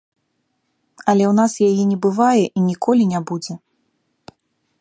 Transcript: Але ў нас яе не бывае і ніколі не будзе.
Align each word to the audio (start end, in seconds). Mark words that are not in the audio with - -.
Але 1.13 1.23
ў 1.27 1.33
нас 1.41 1.53
яе 1.69 1.83
не 1.91 1.99
бывае 2.07 2.43
і 2.49 2.59
ніколі 2.71 3.03
не 3.15 3.19
будзе. 3.33 3.53